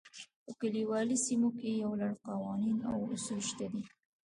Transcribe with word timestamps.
په 0.43 0.51
کلیوالي 0.61 1.17
سیمو 1.25 1.49
کې 1.59 1.69
یو 1.83 1.91
لړ 2.01 2.11
قوانین 2.27 2.77
او 2.89 2.95
اصول 3.13 3.41
شته 3.49 3.65
دي. 3.71 3.83